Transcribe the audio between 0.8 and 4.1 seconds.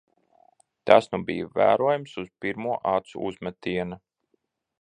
Tas nu bija vērojams uz pirmo acu uzmetiena.